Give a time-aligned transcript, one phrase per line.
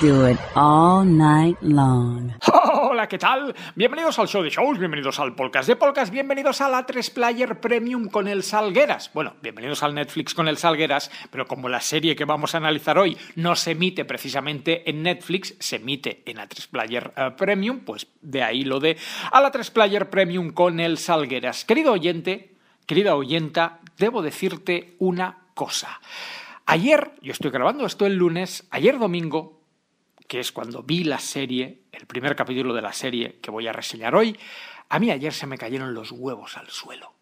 [0.00, 2.30] Do it all night long.
[2.72, 3.54] Hola, ¿qué tal?
[3.74, 7.60] Bienvenidos al show de shows, bienvenidos al podcast de podcast, bienvenidos a la 3 Player
[7.60, 9.10] Premium con el Salgueras.
[9.12, 12.96] Bueno, bienvenidos al Netflix con el Salgueras, pero como la serie que vamos a analizar
[12.96, 17.80] hoy no se emite precisamente en Netflix, se emite en la 3 Player eh, Premium,
[17.80, 18.96] pues de ahí lo de
[19.32, 21.64] a la 3 Player Premium con el Salgueras.
[21.64, 22.54] Querido oyente,
[22.86, 26.00] querida oyenta, debo decirte una cosa.
[26.66, 29.57] Ayer, yo estoy grabando esto el lunes, ayer domingo,
[30.28, 33.72] que es cuando vi la serie, el primer capítulo de la serie que voy a
[33.72, 34.38] reseñar hoy,
[34.90, 37.12] a mí ayer se me cayeron los huevos al suelo.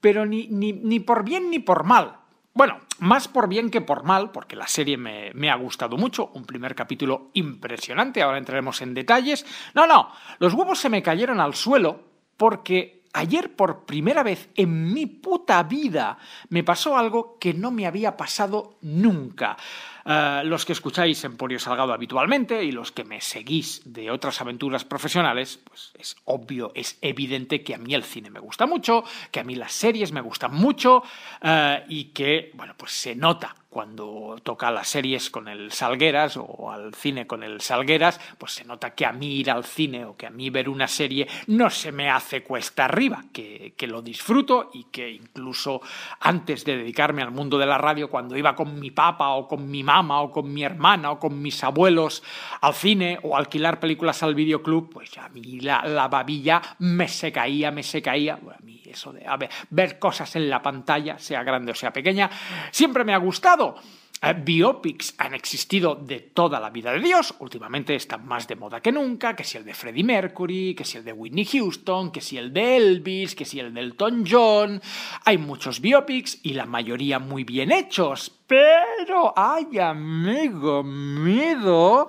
[0.00, 2.18] Pero ni, ni, ni por bien ni por mal.
[2.52, 6.30] Bueno, más por bien que por mal, porque la serie me, me, ha gustado mucho,
[6.34, 9.46] un primer capítulo impresionante, ahora entraremos en detalles.
[9.74, 12.00] No, no, los huevos se me cayeron al suelo
[12.36, 17.86] porque ayer por primera vez en mi puta vida me pasó algo que no me
[17.86, 19.56] había pasado nunca.
[20.04, 24.84] Uh, los que escucháis Emporio Salgado habitualmente y los que me seguís de otras aventuras
[24.84, 29.40] profesionales, pues es obvio, es evidente que a mí el cine me gusta mucho, que
[29.40, 30.98] a mí las series me gustan mucho
[31.42, 36.70] uh, y que, bueno, pues se nota cuando toca las series con el Salgueras o
[36.70, 40.14] al cine con el Salgueras, pues se nota que a mí ir al cine o
[40.14, 44.02] que a mí ver una serie no se me hace cuesta arriba, que, que lo
[44.02, 45.80] disfruto y que incluso
[46.20, 49.70] antes de dedicarme al mundo de la radio, cuando iba con mi papá o con
[49.70, 52.22] mi o con mi hermana o con mis abuelos
[52.60, 57.30] al cine o alquilar películas al videoclub, pues a mí la, la babilla me se
[57.30, 58.36] caía, me se caía.
[58.36, 61.74] Bueno, a mí eso de a ver, ver cosas en la pantalla, sea grande o
[61.74, 62.30] sea pequeña,
[62.70, 63.76] siempre me ha gustado.
[64.24, 68.80] Eh, biopics han existido de toda la vida de Dios, últimamente están más de moda
[68.80, 72.20] que nunca, que si el de Freddie Mercury, que si el de Whitney Houston, que
[72.20, 74.80] si el de Elvis, que si el de Elton John,
[75.24, 82.06] hay muchos biopics y la mayoría muy bien hechos, pero, ay amigo mío,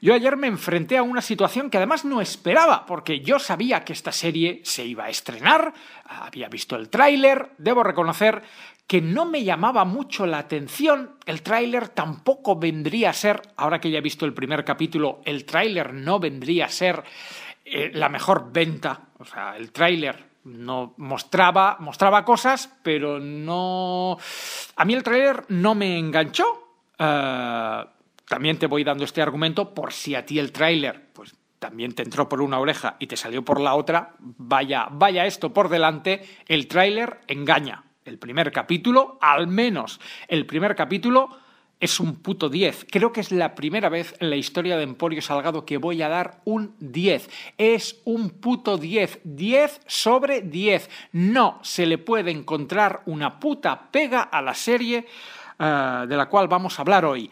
[0.00, 3.92] yo ayer me enfrenté a una situación que además no esperaba, porque yo sabía que
[3.92, 8.44] esta serie se iba a estrenar, había visto el tráiler, debo reconocer
[8.88, 13.90] que no me llamaba mucho la atención, el tráiler tampoco vendría a ser, ahora que
[13.90, 17.04] ya he visto el primer capítulo, el tráiler no vendría a ser
[17.66, 24.16] eh, la mejor venta, o sea, el tráiler no mostraba mostraba cosas, pero no
[24.76, 26.64] a mí el tráiler no me enganchó.
[26.98, 27.86] Uh,
[28.26, 32.02] también te voy dando este argumento por si a ti el tráiler pues también te
[32.02, 36.26] entró por una oreja y te salió por la otra, vaya, vaya esto por delante,
[36.46, 37.84] el tráiler engaña.
[38.08, 41.28] El primer capítulo, al menos el primer capítulo,
[41.78, 42.86] es un puto 10.
[42.90, 46.08] Creo que es la primera vez en la historia de Emporio Salgado que voy a
[46.08, 47.28] dar un 10.
[47.58, 49.20] Es un puto 10.
[49.24, 50.88] 10 sobre 10.
[51.12, 55.06] No se le puede encontrar una puta pega a la serie
[55.58, 57.30] uh, de la cual vamos a hablar hoy.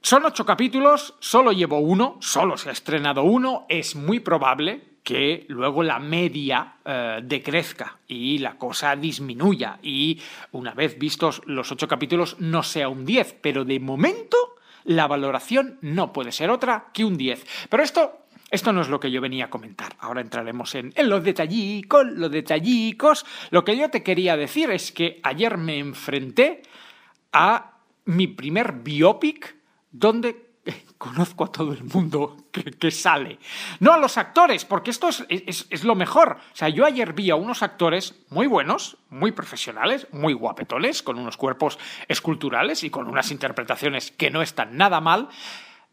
[0.00, 5.46] Son ocho capítulos, solo llevo uno, solo se ha estrenado uno, es muy probable que
[5.48, 10.20] luego la media eh, decrezca y la cosa disminuya y
[10.52, 14.36] una vez vistos los ocho capítulos no sea un 10, pero de momento
[14.84, 17.68] la valoración no puede ser otra que un 10.
[17.68, 18.18] Pero esto
[18.50, 19.96] esto no es lo que yo venía a comentar.
[19.98, 23.24] Ahora entraremos en, en, los detallicos, los detallicos.
[23.50, 26.60] Lo que yo te quería decir es que ayer me enfrenté
[27.32, 29.56] a mi primer biopic
[29.90, 30.51] donde
[31.02, 32.36] conozco a todo el mundo
[32.78, 33.38] que, sale.
[33.80, 36.38] No a los actores, porque esto es, es- es lo mejor.
[36.52, 41.18] O sea, yo ayer vi a unos actores muy buenos, muy profesionales, muy guapetones, con
[41.18, 45.28] unos cuerpos esculturales y con unas interpretaciones que no están nada mal.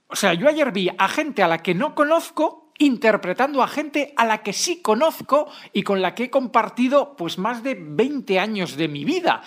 [0.08, 4.14] O sea, yo ayer vi a gente a la que no conozco interpretando a gente
[4.16, 8.40] a la que sí conozco y con la que he compartido pues más de 20
[8.40, 9.42] años de mi vida.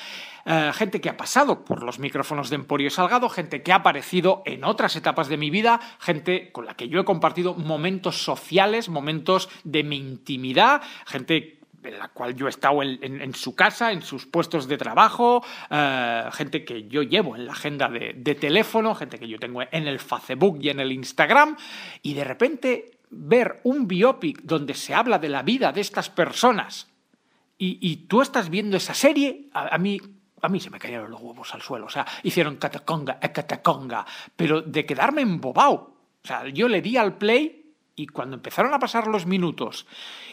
[0.44, 4.42] Eh, gente que ha pasado por los micrófonos de Emporio Salgado, gente que ha aparecido
[4.44, 8.88] en otras etapas de mi vida, gente con la que yo he compartido momentos sociales,
[8.88, 14.02] momentos de mi intimidad, gente en la cual yo he estado en, su casa, en
[14.02, 19.18] sus puestos de trabajo, eh, gente que yo llevo en la agenda de, teléfono, gente
[19.18, 21.56] que yo tengo en el Facebook y en el Instagram,
[22.02, 26.88] y de repente ver un biopic donde se habla de la vida de estas personas
[27.58, 30.00] y, tú estás viendo esa serie, a mí...
[30.42, 34.04] A mí se me cayeron los huevos al suelo, o sea, hicieron cataconga, eh, cataconga,
[34.36, 35.94] pero de quedarme embobado.
[36.22, 39.86] O sea, yo le di al play y cuando empezaron a pasar los minutos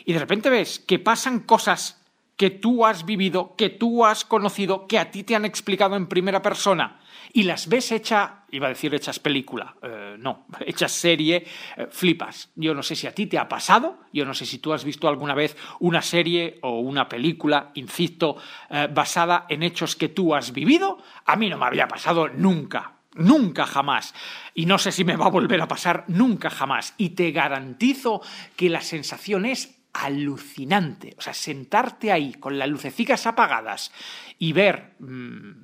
[0.05, 2.01] y de repente ves que pasan cosas
[2.37, 6.07] que tú has vivido, que tú has conocido, que a ti te han explicado en
[6.07, 6.99] primera persona
[7.33, 11.45] y las ves hecha, iba a decir hechas película, eh, no, hechas serie,
[11.77, 12.51] eh, flipas.
[12.55, 14.83] Yo no sé si a ti te ha pasado, yo no sé si tú has
[14.83, 18.37] visto alguna vez una serie o una película, insisto,
[18.69, 20.97] eh, basada en hechos que tú has vivido.
[21.25, 22.93] A mí no me había pasado nunca.
[23.15, 24.13] Nunca jamás.
[24.53, 26.93] Y no sé si me va a volver a pasar nunca jamás.
[26.97, 28.21] Y te garantizo
[28.55, 31.15] que la sensación es alucinante.
[31.17, 33.91] O sea, sentarte ahí con las lucecicas apagadas
[34.37, 35.63] y ver mm,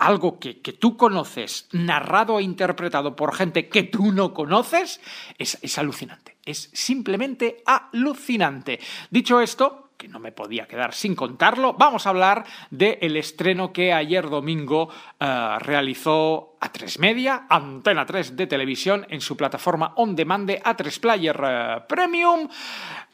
[0.00, 5.00] algo que, que tú conoces, narrado e interpretado por gente que tú no conoces,
[5.38, 6.36] es, es alucinante.
[6.44, 8.80] Es simplemente alucinante.
[9.10, 13.92] Dicho esto, que no me podía quedar sin contarlo, vamos a hablar del estreno que
[13.92, 14.88] ayer domingo
[15.20, 21.00] eh, realizó A3 Media, Antena 3 de televisión, en su plataforma on demand de A3
[21.00, 22.48] Player eh, Premium,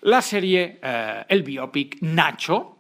[0.02, 2.75] la serie, eh, el biopic Nacho,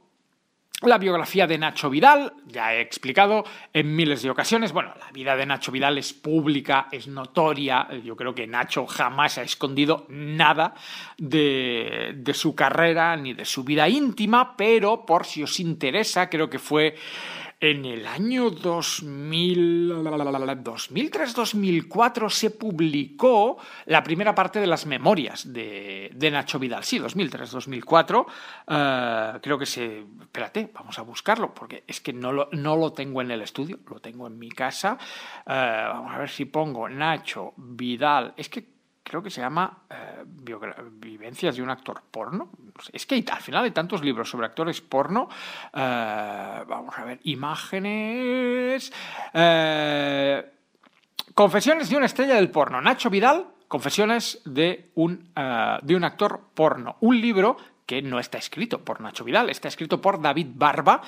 [0.82, 4.72] la biografía de Nacho Vidal, ya he explicado en miles de ocasiones.
[4.72, 7.88] Bueno, la vida de Nacho Vidal es pública, es notoria.
[8.04, 10.74] Yo creo que Nacho jamás ha escondido nada
[11.16, 16.58] de, su carrera ni de su vida íntima, pero por si os interesa, creo que
[16.58, 16.94] fue
[17.58, 23.56] en el año 2000, 2003-2004 se publicó
[23.86, 26.84] la primera parte de las memorias de, de Nacho Vidal.
[26.84, 28.26] Sí, 2003-2004.
[28.68, 30.04] eh, creo que se...
[30.20, 33.78] Espérate, vamos a buscarlo, porque es que no lo, no lo tengo en el estudio,
[33.88, 34.98] lo tengo en mi casa.
[35.46, 38.34] Eh, vamos a ver si pongo Nacho Vidal.
[38.36, 38.75] Es que
[39.06, 42.50] creo que se llama eh, Vivencias de un actor porno.
[42.92, 45.28] Es que al final hay tantos libros sobre actores porno.
[45.72, 48.92] Eh, vamos a ver, imágenes.
[49.32, 50.52] eh,
[51.34, 52.80] Confesiones de una estrella del porno.
[52.80, 55.32] Nacho Vidal, Confesiones de un,
[55.82, 56.96] de un actor porno.
[57.00, 61.02] Un libro que no está escrito por Nacho Vidal, está escrito por David Barba,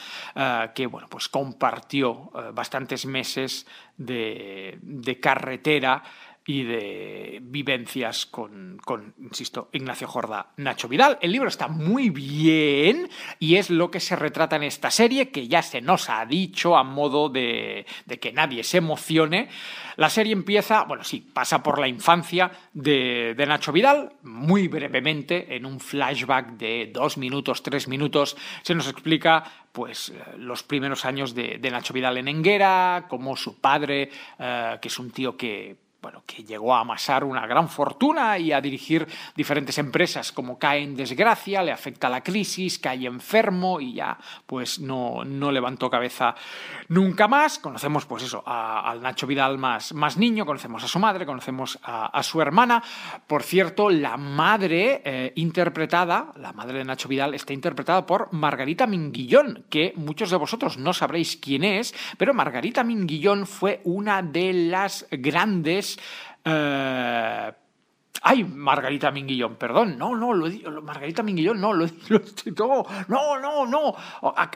[0.75, 3.67] que bueno, pues compartió bastantes meses
[3.97, 6.03] de, de carretera
[6.49, 11.19] y de vivencias con, con, insisto, Ignacio Jorda, Nacho Vidal.
[11.21, 15.47] El libro está muy bien y es lo que se retrata en esta serie, que
[15.47, 19.51] ya se nos ha dicho a modo de, de que nadie se emocione.
[19.97, 25.67] La serie empieza, bueno, sí, pasa por la infancia de, Nacho Vidal, muy brevemente, en
[25.67, 31.35] un flashback de dos minutos, tres minutos, se nos explica pues eh, los primeros años
[31.35, 35.88] de, de Nacho Vidal en Enguera, como su padre, eh, que es un tío que
[36.01, 40.83] bueno, que llegó a amasar una gran fortuna y a dirigir diferentes empresas, como cae
[40.83, 46.37] en desgracia, le afecta la crisis, cae enfermo y ya pues no, no levantó cabeza
[46.89, 47.59] nunca más.
[47.59, 52.07] Conocemos pues eso, al Nacho Vidal más, más niño, conocemos a su madre, conocemos a,
[52.07, 52.83] a su hermana.
[53.27, 58.87] Por cierto, la madre eh, interpretada, la madre de Nacho Vidal, está interpretada por Margarita
[58.87, 64.53] Minguillón, que muchos de vosotros no sabréis quién es, pero Margarita Minguillón fue una de
[64.53, 65.88] las grandes...
[66.45, 67.53] eh,
[68.23, 70.35] Ay, Margarita Minguillón, perdón, no, no,
[70.83, 73.95] Margarita Minguillón, no, lo, lo no, no, no,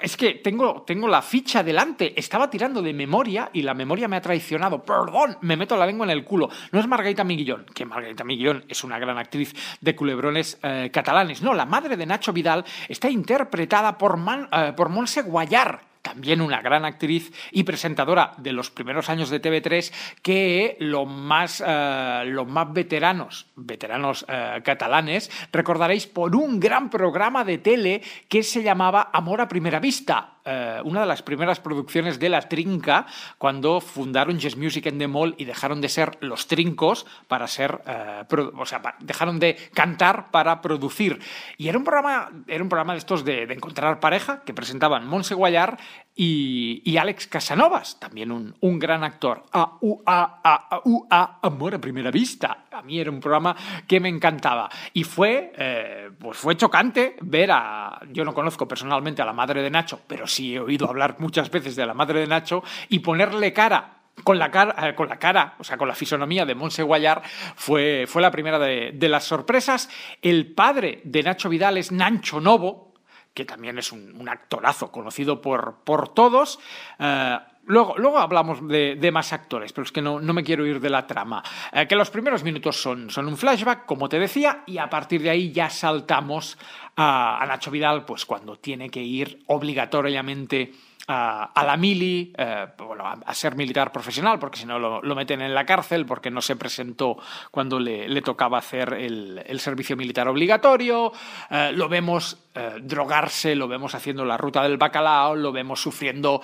[0.00, 4.16] Es que tengo, tengo la ficha delante, estaba tirando de memoria y la memoria me
[4.16, 6.48] ha traicionado, perdón, me meto la lengua en el culo.
[6.72, 11.42] No es Margarita Minguillón, que Margarita Minguillón es una gran actriz de culebrones eh, catalanes,
[11.42, 14.18] no, la madre de Nacho Vidal está interpretada por,
[14.52, 19.40] eh, por Monse Guayar también una gran actriz y presentadora de los primeros años de
[19.40, 26.90] TV3, que los más, eh, los más veteranos, veteranos eh, catalanes, recordaréis por un gran
[26.90, 30.31] programa de tele que se llamaba Amor a Primera Vista.
[30.44, 33.06] Eh, una de las primeras producciones de La Trinca
[33.38, 37.80] cuando fundaron Jazz Music and the Mall y dejaron de ser los trincos para ser,
[37.86, 38.24] eh,
[38.56, 41.20] o sea, dejaron de cantar para producir.
[41.56, 45.06] Y era un programa, era un programa de estos de, de encontrar pareja que presentaban
[45.06, 45.78] Monse Guayar
[46.14, 49.44] y, Alex Casanovas, también un, gran actor.
[49.52, 52.66] A, U, A, A, A, U, A, Amor a primera vista.
[52.70, 54.68] A mí era un programa que me encantaba.
[54.92, 57.98] Y fue, eh, pues fue chocante ver a.
[58.10, 61.50] Yo no conozco personalmente a la madre de Nacho, pero sí he oído hablar muchas
[61.50, 63.98] veces de la madre de Nacho y ponerle cara.
[64.24, 67.22] Con la, cara, eh, con la cara, o sea, con la fisonomía de Monse Guayar,
[67.56, 69.88] fue, fue la primera de, de las sorpresas.
[70.20, 72.91] El padre de Nacho Vidal es Nancho Novo,
[73.34, 76.58] que también es un, un actorazo conocido por, por todos.
[76.98, 80.66] Eh, luego, luego hablamos de, de más actores, pero es que no, no me quiero
[80.66, 81.42] ir de la trama.
[81.72, 85.22] Eh, que los primeros minutos son, son un flashback, como te decía, y a partir
[85.22, 86.58] de ahí ya saltamos
[86.96, 90.72] a, a Nacho Vidal, pues cuando tiene que ir obligatoriamente
[91.06, 95.42] a, a la mili, eh, bueno, a, ser militar profesional, porque si no lo, meten
[95.42, 97.18] en la cárcel, porque no se presentó
[97.50, 101.12] cuando le, tocaba hacer el, servicio militar obligatorio.
[101.50, 106.40] Eh, lo vemos eh, drogarse, lo vemos haciendo la ruta del bacalao, lo vemos sufriendo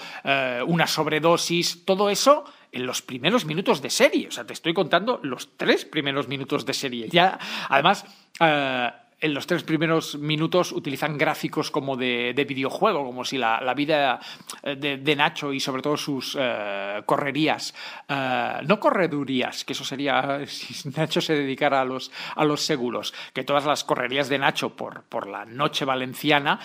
[0.67, 4.29] una sobredosis, todo eso en los primeros minutos de serie.
[4.29, 7.09] O sea, te estoy contando los tres primeros minutos de serie.
[7.11, 7.39] Ya,
[7.69, 8.05] además.
[9.21, 13.75] En los tres primeros minutos utilizan gráficos como de, de videojuego, como si la, la
[13.75, 14.21] vida
[14.63, 17.75] eh, de, de Nacho y sobre todo sus eh, correrías,
[18.09, 23.13] eh, no corredurías, que eso sería si Nacho se dedicara a los, a los seguros,
[23.33, 26.61] que todas las correrías de Nacho por, por la noche valenciana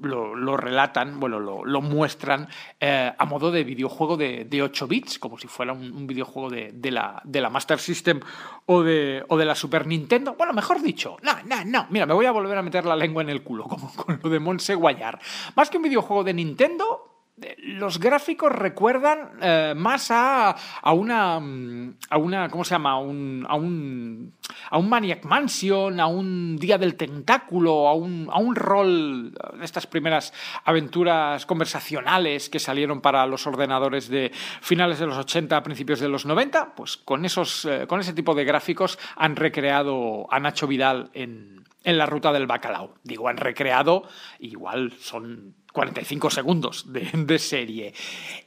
[0.00, 2.48] lo, relatan, bueno, lo, muestran
[2.80, 6.90] eh, a modo de videojuego de, de 8 bits, como si fuera un, videojuego de,
[6.90, 8.20] la, de la Master System
[8.66, 10.34] o de, o de la Super Nintendo.
[10.34, 11.86] Bueno, mejor dicho, no, no, no.
[11.90, 14.28] Mira, me voy a volver a meter la lengua en el culo, como con lo
[14.28, 15.18] de Monse Guayar.
[15.56, 17.13] Más que un videojuego de Nintendo,
[17.58, 22.98] los gráficos recuerdan eh, más a, a una mm, a una cómo se llama a
[22.98, 24.32] un a un
[24.70, 29.64] a un Maniac Mansion a un Día del Tentáculo a un a un rol de
[29.64, 30.32] estas primeras
[30.64, 36.26] aventuras conversacionales que salieron para los ordenadores de finales de los 80 principios de los
[36.26, 41.10] 90 pues con esos eh, con ese tipo de gráficos han recreado a Nacho Vidal
[41.14, 42.94] en en la ruta del bacalao.
[43.02, 44.04] Digo han recreado
[44.38, 47.92] igual son 45 segundos de, serie.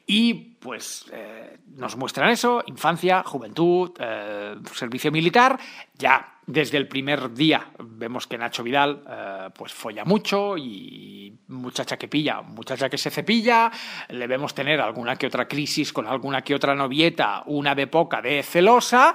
[0.07, 5.59] Y pues eh, nos muestran eso, infancia, juventud, eh, servicio militar.
[5.93, 11.97] Ya desde el primer día vemos que Nacho Vidal eh, pues folla mucho y muchacha
[11.97, 13.69] que pilla, muchacha que se cepilla.
[14.07, 18.21] Le vemos tener alguna que otra crisis con alguna que otra novieta, una de poca
[18.21, 19.13] de celosa.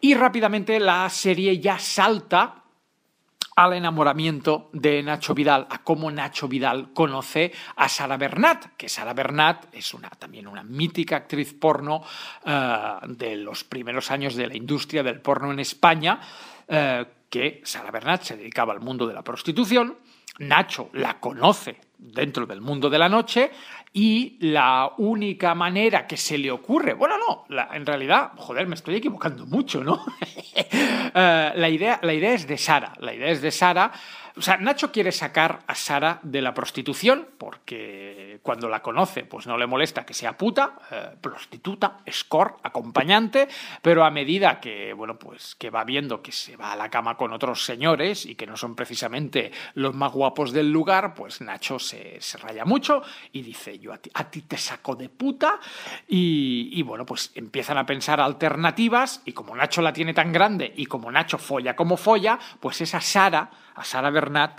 [0.00, 2.61] Y rápidamente la serie ya salta
[3.56, 9.12] al enamoramiento de Nacho Vidal, a cómo Nacho Vidal conoce a Sara Bernat, que Sara
[9.12, 12.02] Bernat es una, también una mítica actriz porno
[12.44, 16.20] eh, de los primeros años de la industria del porno en España,
[16.68, 19.98] eh, que Sara Bernat se dedicaba al mundo de la prostitución,
[20.38, 23.50] Nacho la conoce dentro del mundo de la noche
[23.94, 28.96] y la única manera que se le ocurre, bueno, no, en realidad, joder, me estoy
[28.96, 30.04] equivocando mucho, ¿no?
[31.14, 33.92] Eh, la, idea, la idea es de Sara, la idea es de Sara.
[34.36, 39.46] O sea, Nacho quiere sacar a Sara de la prostitución porque cuando la conoce, pues
[39.46, 43.48] no le molesta que sea puta, eh, prostituta, escort, acompañante,
[43.82, 47.16] pero a medida que, bueno, pues que va viendo que se va a la cama
[47.16, 51.78] con otros señores y que no son precisamente los más guapos del lugar, pues Nacho
[51.78, 55.60] se, se raya mucho y dice, yo a ti, te saco de puta
[56.08, 60.86] y, bueno, pues empiezan a pensar alternativas y como Nacho la tiene tan grande y
[60.86, 64.10] como Nacho folla como folla, pues es a Sara, a Sara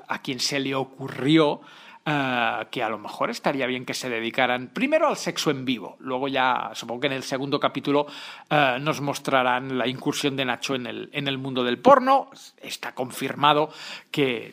[0.08, 1.62] A quien se le ocurrió
[2.05, 5.96] eh, que a lo mejor estaría bien que se dedicaran primero al sexo en vivo,
[6.01, 8.08] luego ya supongo que en el segundo capítulo
[8.50, 12.29] eh, nos mostrarán la incursión de Nacho en el, en el mundo del porno.
[12.62, 13.70] Está confirmado
[14.12, 14.51] que,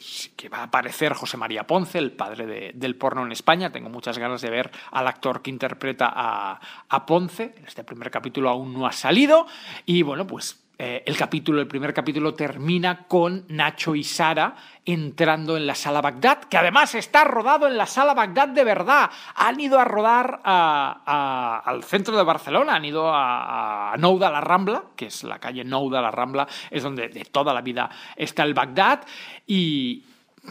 [0.53, 3.73] va a aparecer José María Ponce, el padre de- del porno en España.
[3.73, 7.57] Tengo muchas ganas de ver al actor que interpreta a, a Ponce.
[7.67, 9.49] Este primer capítulo aún no ha salido.
[9.87, 14.55] Y bueno, pues eh, el capítulo, el primer capítulo termina con Nacho y Sara
[14.87, 19.11] entrando en la sala Bagdad, que además está rodado en la sala Bagdad de verdad.
[19.35, 24.31] Han ido a rodar a- a- al centro de Barcelona, han ido a, a Nouda
[24.31, 27.91] la Rambla, que es la calle Nouda la Rambla, es donde de toda la vida
[28.17, 29.03] está el Bagdad,
[29.47, 30.03] y,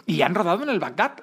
[0.06, 1.14] y han rodado en el Bagdad.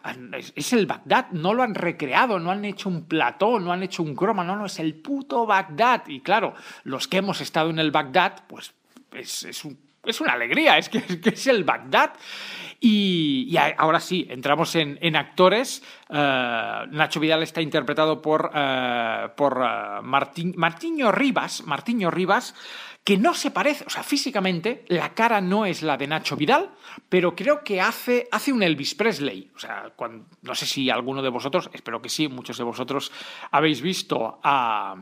[0.56, 4.02] Es el Bagdad, no lo han recreado, no han hecho un plató, no han hecho
[4.02, 6.02] un croma, no, no, es el puto Bagdad.
[6.08, 8.74] Y claro, los que hemos estado en el Bagdad, pues
[9.16, 12.12] es, es un es una alegría, es que, es el Bagdad.
[12.78, 15.82] Y, y ahora sí, entramos en, actores.
[16.08, 22.54] Eh, Nacho Vidal está interpretado por, eh, por eh, Martín, Martiño Rivas, Martiño Rivas,
[23.02, 26.70] que no se parece, o sea, físicamente la cara no es la de Nacho Vidal,
[27.08, 29.50] pero creo que hace, hace un Elvis Presley.
[29.54, 29.92] O sea,
[30.42, 33.10] no sé si alguno de vosotros, espero que sí, muchos de vosotros
[33.52, 34.96] habéis visto a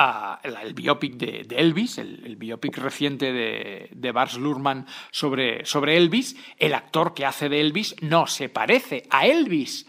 [0.00, 5.96] a el, biopic de, Elvis, el, el biopic reciente de, de Bars Luhrmann sobre, sobre
[5.96, 9.86] Elvis, el actor que hace de Elvis no se parece a Elvis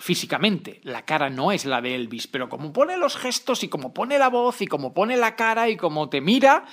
[0.00, 0.80] físicamente.
[0.82, 4.18] La cara no es la de Elvis, pero como pone los gestos y como pone
[4.18, 6.64] la voz y como pone la cara y como te mira,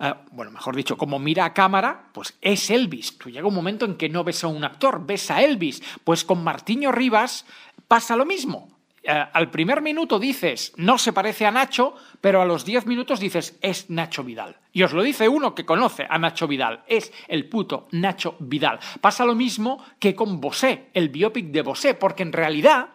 [0.00, 3.18] eh, bueno, mejor dicho, como mira a cámara, pues es Elvis.
[3.18, 5.82] Tú llega un momento en que no ves a un actor, ves a Elvis.
[6.04, 7.44] Pues con Martiño Rivas
[7.86, 8.79] pasa lo mismo.
[9.02, 13.18] Eh, al primer minuto dices, no se parece a Nacho, pero a los 10 minutos
[13.18, 14.58] dices, es Nacho Vidal.
[14.72, 18.78] Y os lo dice uno que conoce a Nacho Vidal, es el puto Nacho Vidal.
[19.00, 22.90] Pasa lo mismo que con Bosé, el biopic de Bosé, porque en realidad,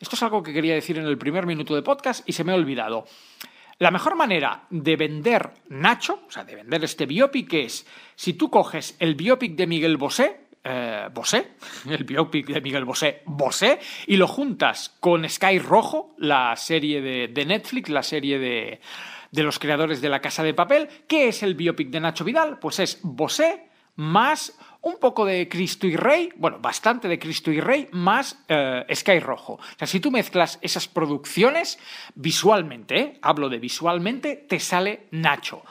[0.00, 2.52] esto es algo que quería decir en el primer minuto de podcast y se me
[2.52, 3.04] ha olvidado.
[3.78, 8.48] La mejor manera de vender Nacho, o sea, de vender este biopic es, si tú
[8.48, 11.52] coges el biopic de Miguel Bosé, eh, Bosé,
[11.88, 17.44] el biopic de Miguel Bosé, Bosé, y lo juntas con Sky Rojo, la serie de,
[17.44, 18.80] Netflix, la serie de,
[19.30, 20.88] de los creadores de La Casa de Papel.
[21.06, 22.58] ¿Qué es el biopic de Nacho Vidal?
[22.58, 27.60] Pues es Bosé más un poco de Cristo y Rey, bueno, bastante de Cristo y
[27.60, 29.54] Rey, más eh, Sky Rojo.
[29.54, 31.78] O sea, si tú mezclas esas producciones
[32.14, 33.18] visualmente, ¿eh?
[33.22, 35.62] hablo de visualmente, te sale Nacho.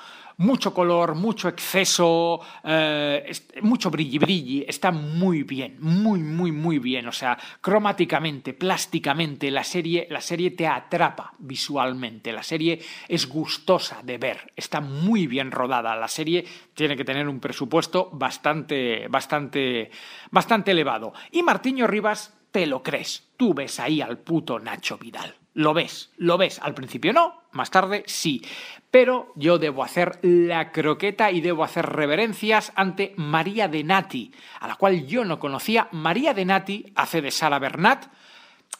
[0.41, 3.31] Mucho color, mucho exceso, eh,
[3.61, 7.07] mucho brilli brilli, está muy bien, muy, muy, muy bien.
[7.07, 14.01] O sea, cromáticamente, plásticamente, la serie, la serie te atrapa visualmente, la serie es gustosa
[14.01, 15.95] de ver, está muy bien rodada.
[15.95, 16.43] La serie
[16.73, 19.91] tiene que tener un presupuesto bastante, bastante,
[20.31, 21.13] bastante elevado.
[21.31, 23.29] Y Martiño Rivas, te lo crees.
[23.37, 25.40] Tú ves ahí al puto Nacho Vidal.
[25.53, 26.59] Lo ves, lo ves.
[26.59, 28.41] Al principio no, más tarde sí.
[28.89, 34.67] Pero yo debo hacer la croqueta y debo hacer reverencias ante María de Nati, a
[34.67, 35.89] la cual yo no conocía.
[35.91, 38.05] María de Nati hace de Sara Bernat.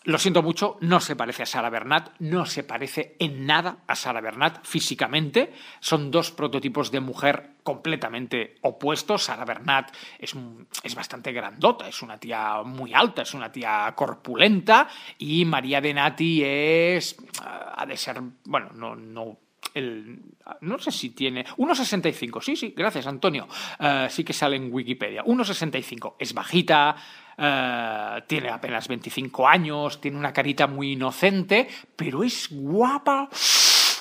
[0.04, 3.96] Lo siento mucho, no se parece a Sara Bernat, no se parece en nada a
[3.96, 5.54] Sara Bernat físicamente.
[5.80, 9.26] Son dos prototipos de mujer completamente opuestos.
[9.26, 10.34] Sara Bernat es,
[10.82, 14.88] es bastante grandota, es una tía muy alta, es una tía corpulenta.
[15.20, 17.16] Y María de Nati es.
[17.40, 18.20] ah, ha de ser.
[18.46, 18.96] Bueno, no.
[18.96, 19.38] no
[19.76, 23.48] no sé si tiene 1,65, sí, sí, gracias Antonio,
[23.80, 26.96] Eh, sí que sale en Wikipedia, 1,65, es bajita,
[27.38, 33.30] eh, tiene apenas 25 años, tiene una carita muy inocente, pero es guapa.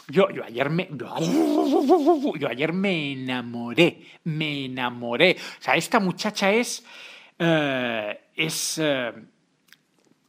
[0.08, 0.88] Yo, yo ayer me.
[0.90, 4.18] Yo, ayer me enamoré.
[4.24, 5.36] Me enamoré.
[5.38, 6.84] O sea, esta muchacha es.
[7.38, 8.80] eh, es.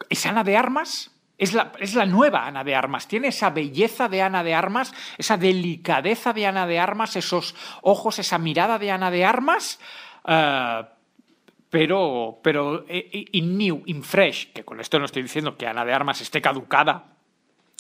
[0.10, 1.11] es Ana de Armas.
[1.42, 3.08] Es la, es la nueva Ana de Armas.
[3.08, 8.20] Tiene esa belleza de Ana de Armas, esa delicadeza de Ana de Armas, esos ojos,
[8.20, 9.80] esa mirada de Ana de Armas.
[10.28, 10.84] eh,
[11.72, 15.86] pero, pero eh, in new, in fresh, que con esto no estoy diciendo que Ana
[15.86, 17.06] de Armas esté caducada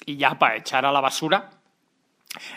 [0.06, 1.52] y ya para echar a la basura,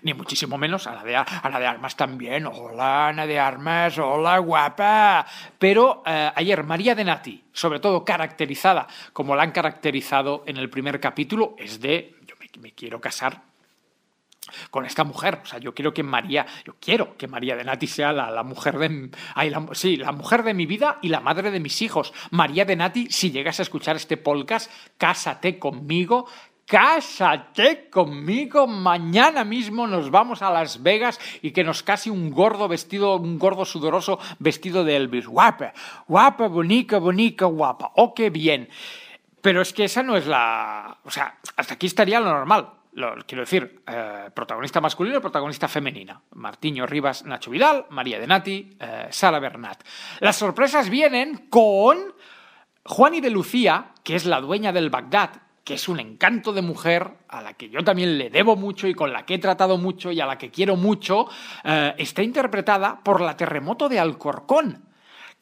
[0.03, 2.47] ni muchísimo menos Ana de, Ana de Armas también.
[2.47, 5.27] Hola, Ana de Armas, hola, guapa.
[5.59, 10.71] Pero eh, ayer María de Nati, sobre todo caracterizada como la han caracterizado en el
[10.71, 13.43] primer capítulo, es de yo me, quiero casar
[14.71, 15.41] con esta mujer.
[15.43, 18.43] O sea, yo quiero que María, yo quiero que María de Nati sea la, la
[18.43, 22.13] mujer de la- sí, la mujer de mi vida y la madre de mis hijos.
[22.31, 26.29] María de Nati, si llegas a escuchar este podcast, cásate conmigo.
[26.67, 32.69] Cásate conmigo, mañana mismo nos vamos a Las Vegas y que nos case un gordo
[32.69, 35.27] vestido, un gordo sudoroso vestido de Elvis.
[35.27, 35.73] Guapa,
[36.09, 37.93] guapa, bonica, bonica, guapa.
[37.97, 38.69] Oh, qué bien.
[39.43, 40.97] Pero es que esa no es la.
[41.05, 42.71] O sea, hasta aquí estaría lo normal.
[42.93, 46.21] Lo- quiero decir, eh, protagonista masculino protagonista femenina.
[46.33, 49.83] Martiño Rivas, Nacho Vidal, María de Nati, eh, Sara Bernat.
[50.21, 52.15] Las sorpresas vienen con
[52.85, 57.11] Juani de Lucía, que es la dueña del Bagdad, que es un encanto de mujer
[57.29, 60.13] a la que yo también le debo mucho y con la que he tratado mucho
[60.13, 61.27] y a la que quiero mucho,
[61.65, 64.85] eh, está interpretada por la terremoto de Alcorcón,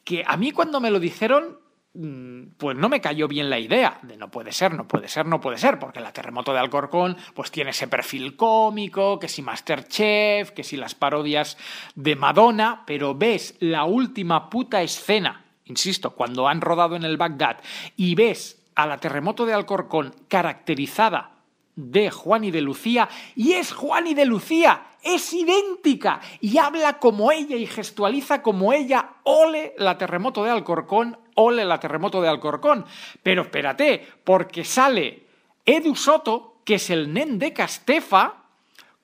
[0.05, 1.59] que a mí cuando me lo dijeron
[1.93, 5.25] mm, pues no me cayó bien la idea de no puede ser, no puede ser,
[5.25, 9.41] no puede ser, porque la terremoto de Alcorcón pues tiene ese perfil cómico, que si
[9.41, 11.57] Masterchef, que si las parodias
[11.95, 17.57] de Madonna, pero ves la última puta escena, insisto, cuando han rodado en el Bagdad
[17.97, 21.31] y ves a la terremoto de Alcorcón caracterizada
[21.75, 26.99] de Juan y de Lucía y es Juan y de Lucía, es idéntica y habla
[26.99, 29.09] como ella y gestualiza como ella.
[29.23, 32.85] Ole la terremoto de Alcorcón, ole la terremoto de Alcorcón.
[33.21, 35.27] Pero espérate, porque sale
[35.65, 38.43] Edu Soto, que es el nen de Castefa,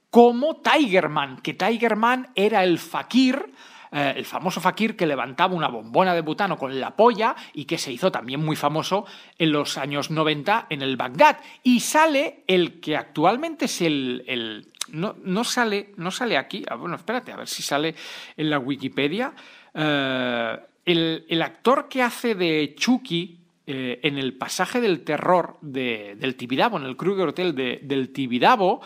[0.10, 3.53] como Tigerman, que Tigerman era el fakir
[3.91, 7.78] eh, el famoso fakir que levantaba una bombona de butano con la polla y que
[7.78, 9.06] se hizo también muy famoso
[9.38, 11.39] en los años 90 en el Bagdad.
[11.63, 14.67] Y sale el que actualmente es el...
[14.91, 17.95] no, sale, no sale aquí, ah, bueno, espérate, a ver si sale
[18.38, 19.34] en la Wikipedia.
[19.73, 26.78] Eh, el, actor que hace de Chucky eh, en el pasaje del terror del Tibidabo,
[26.78, 28.82] en el Kruger Hotel del Tibidabo,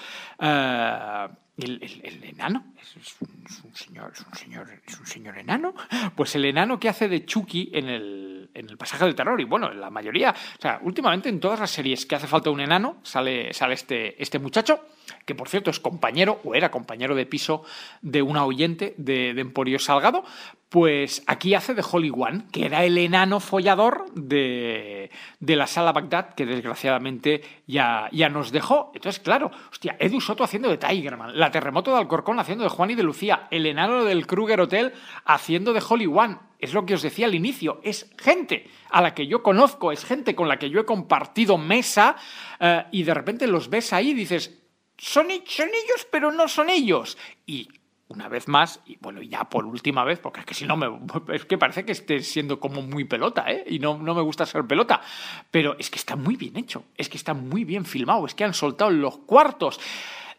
[1.57, 3.15] el, enano, es
[3.63, 5.73] un, señor, es, un señor, es un señor enano.
[6.15, 9.39] Pues el enano que hace de Chucky en el, en el pasaje del terror.
[9.39, 12.49] Y bueno, en la mayoría, o sea, últimamente en todas las series que hace falta
[12.49, 14.81] un enano, sale, sale este, este muchacho
[15.25, 17.63] que por cierto es compañero o era compañero de piso
[18.01, 20.23] de una oyente de, Emporio Salgado,
[20.69, 25.91] pues aquí hace de Holly One, que era el enano follador de, de la sala
[25.91, 28.91] Bagdad, que desgraciadamente ya, ya nos dejó.
[28.95, 32.91] Entonces, claro, hostia, Edu Soto haciendo de Tigerman, la terremoto de Alcorcón haciendo de Juan
[32.91, 34.93] y de Lucía, el enano del Kruger Hotel
[35.25, 36.37] haciendo de Holly One.
[36.59, 40.05] Es lo que os decía al inicio, es gente a la que yo conozco, es
[40.05, 42.15] gente con la que yo he compartido mesa
[42.59, 44.63] eh, y de repente los ves ahí y dices,
[44.97, 47.17] son, ellos, pero no son ellos.
[47.45, 47.67] Y
[48.07, 50.87] una vez más, y bueno, ya por última vez, porque es que si no me.
[51.33, 53.63] Es que parece que esté siendo como muy pelota, ¿eh?
[53.67, 55.01] Y no, no me gusta ser pelota.
[55.51, 58.43] Pero es que está muy bien hecho, es que está muy bien filmado, es que
[58.43, 59.79] han soltado los cuartos.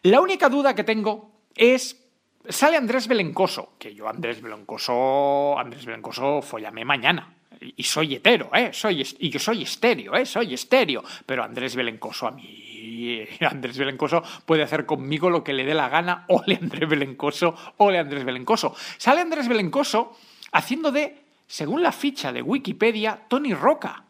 [0.01, 2.01] La única duda que tengo es.
[2.49, 7.33] Sale Andrés Belencoso, que yo Andrés Belencoso, Andrés Belencoso, follame mañana.
[7.59, 8.71] Y soy hetero, ¿eh?
[8.73, 10.25] Soy, y yo soy estéreo, ¿eh?
[10.25, 11.03] Soy estéreo.
[11.25, 12.65] Pero Andrés Belencoso a mí
[13.39, 17.99] Andrés Belencoso puede hacer conmigo lo que le dé la gana, ole Andrés Belencoso, ole
[17.99, 18.75] Andrés Belencoso.
[18.97, 20.17] Sale Andrés Belencoso
[20.51, 24.03] haciendo de, según la ficha de Wikipedia, Tony Roca,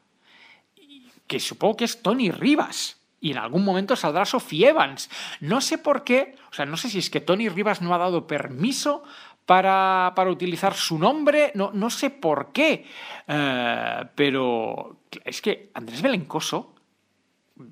[1.28, 2.98] que supongo que es Tony Rivas.
[3.26, 5.10] Y en algún momento saldrá Sophie Evans.
[5.40, 7.98] No sé por qué, o sea, no sé si es que Tony Rivas no ha
[7.98, 9.04] dado permiso
[9.48, 12.86] para, para, utilizar su nombre, no, no sé por qué,
[13.28, 16.76] eh, pero es que Andrés Belencoso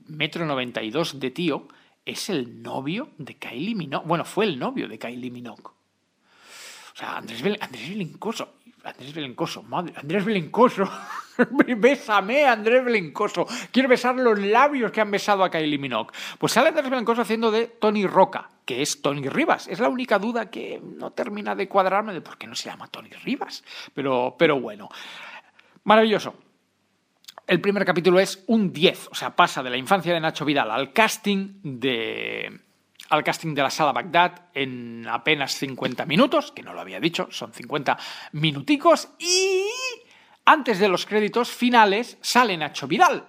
[0.08, 1.68] metro 92 de tío,
[2.04, 4.08] es el novio de Kylie Minogue.
[4.08, 5.68] Bueno, fue el novio de Kylie Minogue.
[5.68, 8.56] O sea, Andrés, Andrés Belencoso.
[8.84, 10.89] Andrés Belencoso, madre, Andrés Belencoso.
[11.78, 13.48] Bésame, Andrés Belencoso.
[13.72, 16.12] Quiero besar los labios que han besado a Kylie Minogue.
[16.38, 19.67] Pues sale Andrés Belencoso haciendo de Tony Roca, que es Tony Rivas.
[19.69, 22.88] Es la única duda que no termina de cuadrarme de por qué no se llama
[22.88, 23.63] Tony Rivas.
[23.93, 24.89] Pero, pero bueno.
[25.86, 26.36] Maravilloso.
[27.48, 30.72] El primer capítulo es un 10, o sea, pasa de la infancia de Nacho Vidal
[30.72, 32.62] al casting de
[33.13, 37.28] al casting de la sala Bagdad en apenas 50 minutos, que no lo había dicho,
[37.30, 37.95] son 50
[38.32, 39.67] minuticos y
[40.45, 43.28] antes de los créditos finales sale Nacho Vidal.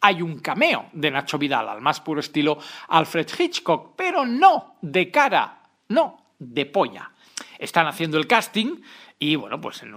[0.00, 5.12] Hay un cameo de Nacho Vidal al más puro estilo Alfred Hitchcock, pero no de
[5.12, 7.12] cara, no de polla.
[7.56, 8.80] Están haciendo el casting
[9.22, 9.94] y bueno, pues en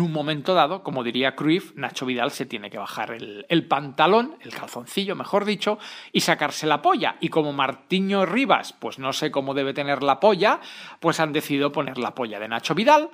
[0.00, 4.52] un, momento dado, como diría Cruyff, Nacho Vidal se tiene que bajar el, pantalón, el
[4.52, 5.78] calzoncillo, mejor dicho,
[6.12, 7.16] y sacarse la polla.
[7.20, 10.60] Y como Martiño Rivas, pues no sé cómo debe tener la polla,
[11.00, 13.08] pues han decidido poner la polla de Nacho Vidal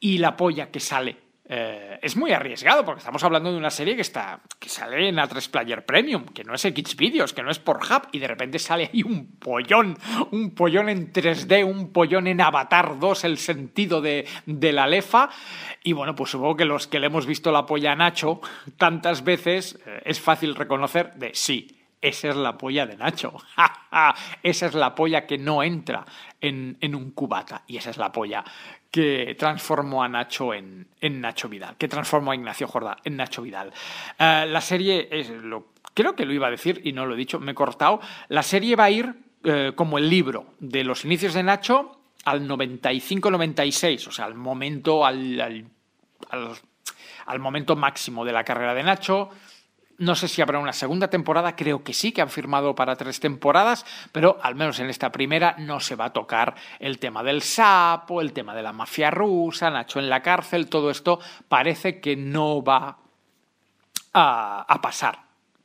[0.00, 3.94] y la polla que sale eh, es muy arriesgado porque estamos hablando de una serie
[3.94, 7.50] que está que sale en A3 Player Premium, que no es X Videos, que no
[7.50, 9.96] es por Hub y de repente sale ahí un pollón,
[10.32, 15.30] un pollón en 3D, un pollón en Avatar 2, el sentido de, de la lefa.
[15.84, 18.40] Y bueno, pues supongo que los que le hemos visto la polla a Nacho
[18.76, 23.34] tantas veces eh, es fácil reconocer de sí, esa es la polla de Nacho.
[24.42, 26.04] esa es la polla que no entra
[26.40, 27.62] en, en, un cubata.
[27.66, 28.44] Y esa es la polla
[28.96, 33.70] que transformó a Nacho en, Nacho Vidal, que transformó a Ignacio Jordá en Nacho Vidal.
[34.18, 37.18] Eh, la serie, es lo, creo que lo iba a decir y no lo he
[37.18, 38.00] dicho, me he cortado.
[38.28, 42.48] La serie va a ir eh, como el libro de los inicios de Nacho al
[42.48, 45.68] 95-96, o sea, al momento, al,
[47.26, 49.28] al momento máximo de la carrera de Nacho
[49.98, 53.20] no sé si habrá una segunda temporada, creo que sí, que han firmado para tres
[53.20, 57.42] temporadas, pero al menos en esta primera no se va a tocar el tema del
[57.42, 62.16] sapo, el tema de la mafia rusa, Nacho en la cárcel, todo esto parece que
[62.16, 62.98] no va
[64.12, 65.18] a, pasar.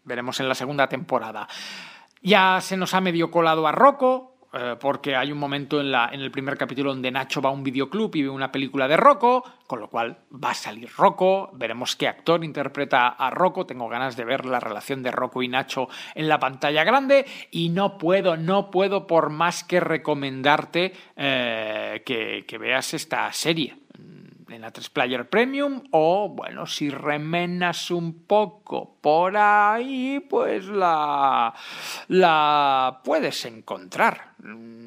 [0.04, 1.48] Veremos en la segunda temporada.
[2.22, 6.10] Ya se nos ha medio colado a Rocco, eh, porque hay un momento en, la,
[6.12, 8.98] en el primer capítulo donde Nacho va a un videoclub y ve una película de
[8.98, 13.88] Rocco, con lo cual va a salir Rocco, veremos qué actor interpreta a Rocco, tengo
[13.88, 17.98] ganas de ver la relación de Rocco y Nacho en la pantalla grande y no
[17.98, 23.76] puedo, no puedo por más que recomendarte eh, que, que veas esta serie
[24.54, 31.54] en la 3 Player Premium o, bueno, si remenas un poco por ahí, pues la,
[32.08, 34.34] la puedes encontrar.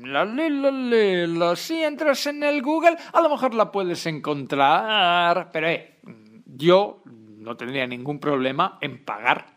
[0.04, 5.98] La, si entras en el Google, a lo mejor la puedes encontrar, pero eh,
[6.46, 9.53] yo no tendría ningún problema en pagar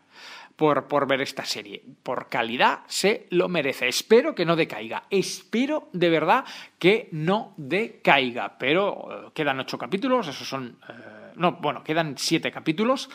[0.58, 1.84] por, por, ver esta serie.
[2.02, 3.86] Por calidad se lo merece.
[3.86, 5.04] Espero que no decaiga.
[5.08, 6.44] Espero de verdad
[6.80, 8.58] que no decaiga.
[8.58, 10.26] Pero eh, quedan ocho capítulos.
[10.26, 10.80] Esos son.
[10.88, 13.08] Eh, no, bueno, quedan siete capítulos.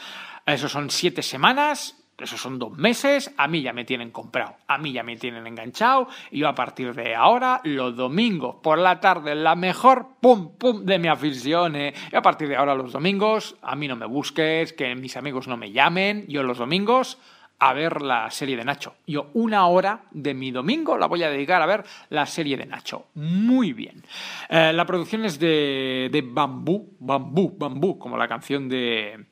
[0.46, 2.03] Esos son siete semanas.
[2.18, 5.48] Esos son dos meses, a mí ya me tienen comprado, a mí ya me tienen
[5.48, 10.52] enganchado y yo a partir de ahora, los domingos por la tarde, la mejor pum
[10.58, 11.76] pum de mi afición.
[11.76, 11.94] ¿eh?
[12.12, 15.48] Y a partir de ahora los domingos, a mí no me busques, que mis amigos
[15.48, 17.18] no me llamen, yo los domingos
[17.60, 18.96] a ver la serie de Nacho.
[19.08, 22.66] Yo una hora de mi domingo la voy a dedicar a ver la serie de
[22.66, 23.08] Nacho.
[23.16, 24.04] Muy bien.
[24.50, 29.26] Eh, la producción es de, de Bambú, Bambú, Bambú, como la canción de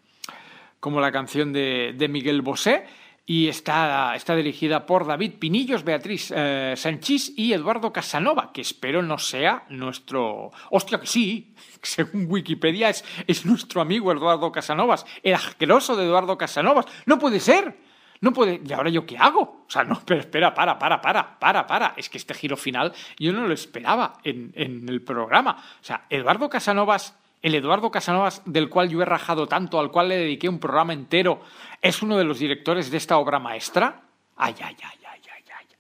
[0.82, 2.86] como la canción de, Miguel Bosé
[3.26, 9.02] y está, está, dirigida por David Pinillos, Beatriz eh, Sanchís y Eduardo Casanova, que espero
[9.04, 10.52] no sea nuestro...
[10.72, 11.56] ¡Hostia, que sí!
[11.84, 16.88] Según Wikipedia es, es nuestro amigo Eduardo Casanovas, el asqueroso de Eduardo Casanovas.
[17.06, 17.78] ¡No puede ser!
[18.20, 18.62] No puede.
[18.64, 19.66] ¿Y ahora yo qué hago?
[19.68, 21.94] O sea, no, pero espera, para, para, para, para, para.
[21.98, 25.58] Es que este giro final yo no lo esperaba en, en el programa.
[25.80, 30.10] O sea, Eduardo Casanovas, el Eduardo Casanovas del cual yo he rajado tanto, al cual
[30.10, 31.42] le dediqué un programa entero,
[31.82, 34.04] es uno de los directores de esta obra maestra.
[34.38, 35.22] Ay, ay, ay, ay,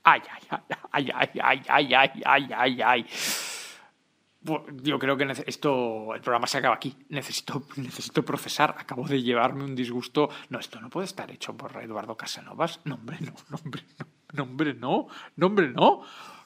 [0.04, 0.21] ay, ay,
[0.91, 3.06] ay, ay, ay, ay, ay, ay, ay, ay.
[4.82, 6.97] Yo creo que esto, el programa se acaba aquí.
[7.10, 8.76] Necesito, necesito procesar.
[8.80, 10.30] Acabo de llevarme un disgusto.
[10.50, 12.80] No, esto no puede estar hecho por Eduardo Casanovas.
[12.84, 16.02] No, hombre, no, no, hombre, no, no, hombre, no, no, hombre, no.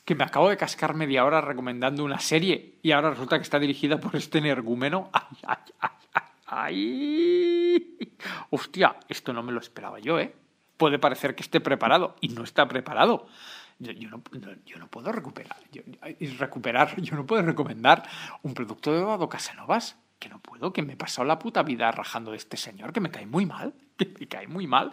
[0.05, 3.59] Que me acabo de cascar media hora recomendando una serie y ahora resulta que está
[3.59, 5.09] dirigida por este energúmeno.
[5.11, 6.23] ¡Ay, ay, ay, ay!
[6.45, 8.07] ay.
[8.51, 10.35] Hostia, esto no me lo esperaba yo, ¿eh?
[10.77, 13.27] Puede parecer que esté preparado y no está preparado.
[13.79, 14.21] Yo, yo, no,
[14.65, 15.81] yo, no, puedo recuperar, yo,
[16.37, 18.03] recuperar, yo no puedo recomendar
[18.41, 21.91] un producto de Eduardo Casanovas, que no puedo, que me he pasado la puta vida
[21.91, 23.73] rajando de este señor, que me cae muy mal
[24.17, 24.91] que cae muy mal.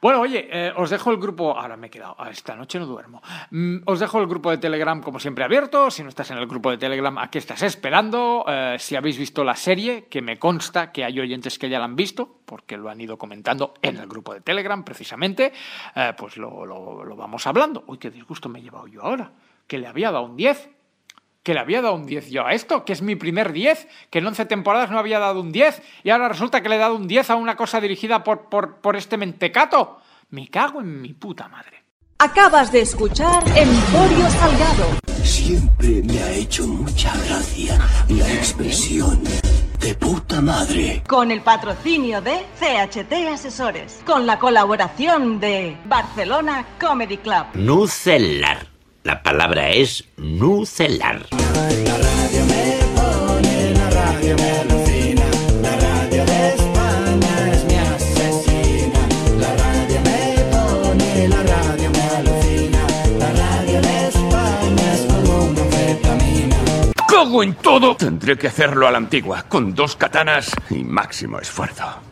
[0.00, 1.56] Bueno, oye, eh, os dejo el grupo.
[1.56, 2.16] Ahora me he quedado.
[2.30, 3.22] Esta noche no duermo.
[3.50, 5.90] Mm, os dejo el grupo de Telegram, como siempre, abierto.
[5.90, 8.44] Si no estás en el grupo de Telegram, aquí estás esperando.
[8.46, 11.86] Eh, si habéis visto la serie, que me consta que hay oyentes que ya la
[11.86, 15.52] han visto, porque lo han ido comentando en el grupo de Telegram, precisamente,
[15.94, 17.84] eh, pues lo, lo, lo vamos hablando.
[17.86, 19.32] Uy, qué disgusto me he llevado yo ahora.
[19.66, 20.81] Que le había dado un 10
[21.42, 24.18] que le había dado un 10 yo a esto, que es mi primer 10, que
[24.20, 26.94] en 11 temporadas no había dado un 10, y ahora resulta que le he dado
[26.94, 29.98] un 10 a una cosa dirigida por, por, por este mentecato.
[30.30, 31.82] Me cago en mi puta madre.
[32.18, 34.86] Acabas de escuchar Emporio Salgado.
[35.24, 37.78] Siempre me ha hecho mucha gracia
[38.08, 39.20] la expresión
[39.80, 41.02] de puta madre.
[41.08, 47.46] Con el patrocinio de CHT Asesores, con la colaboración de Barcelona Comedy Club.
[47.54, 48.71] Nucelar.
[49.04, 51.26] La palabra es nucelar.
[51.32, 55.24] La radio me pone, la radio me alucina.
[55.60, 59.08] La radio de España es mi asesina.
[59.40, 62.86] La radio me pone, la radio me alucina.
[63.18, 66.56] La radio de España es como una anfetamina.
[67.08, 67.96] ¡Cago en todo!
[67.96, 72.11] Tendré que hacerlo a la antigua, con dos katanas y máximo esfuerzo.